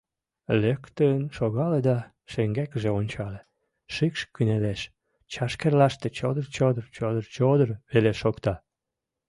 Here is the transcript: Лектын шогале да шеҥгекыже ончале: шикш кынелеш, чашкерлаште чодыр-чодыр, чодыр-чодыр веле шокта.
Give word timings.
Лектын 0.63 1.17
шогале 1.37 1.79
да 1.87 1.97
шеҥгекыже 2.31 2.89
ончале: 2.99 3.41
шикш 3.93 4.21
кынелеш, 4.35 4.81
чашкерлаште 5.31 6.07
чодыр-чодыр, 6.17 6.85
чодыр-чодыр 6.95 7.69
веле 7.91 8.13
шокта. 8.21 8.53